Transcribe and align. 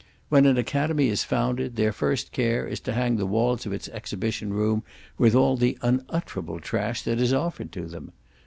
When 0.29 0.47
an 0.47 0.57
academy 0.57 1.09
is 1.09 1.23
founded, 1.23 1.75
their 1.75 1.91
first 1.91 2.31
care 2.31 2.65
is 2.65 2.79
to 2.79 2.93
hang 2.93 3.17
the 3.17 3.27
walls 3.27 3.67
of 3.67 3.71
its 3.71 3.87
exhibition 3.89 4.51
room 4.51 4.81
with 5.19 5.35
all 5.35 5.55
the 5.55 5.77
unutterable 5.83 6.59
trash 6.59 7.03
that 7.03 7.19
is 7.21 7.33
offered 7.33 7.71
to 7.73 7.85
them. 7.85 8.11